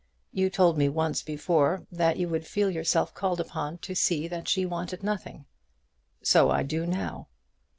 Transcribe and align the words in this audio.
You 0.31 0.49
told 0.49 0.79
me 0.79 0.89
once 0.89 1.21
before 1.21 1.85
that 1.91 2.17
you 2.17 2.27
would 2.27 2.47
feel 2.47 2.71
yourself 2.71 3.13
called 3.13 3.39
upon 3.39 3.77
to 3.85 3.93
see 3.93 4.27
that 4.29 4.47
she 4.47 4.65
wanted 4.65 5.03
nothing." 5.03 5.45
"So 6.23 6.49
I 6.49 6.63
do 6.63 6.87
now." 6.87 7.27